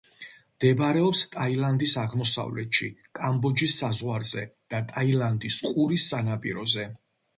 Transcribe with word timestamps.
მდებარეობს 0.53 1.19
ტაილანდის 1.33 1.93
აღმოსავლეთში, 2.03 2.89
კამბოჯის 3.19 3.75
საზღვარზე 3.83 4.47
და 4.75 4.81
ტაილანდის 4.95 5.61
ყურის 5.69 6.09
სანაპიროზე. 6.15 6.89